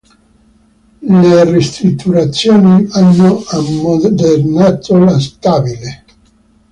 [1.23, 6.05] Le ristrutturazioni hanno ammodernato lo stabile.